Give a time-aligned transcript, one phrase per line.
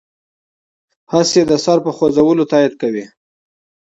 [1.11, 3.05] هسې د سر په خوځولو تایید کوي.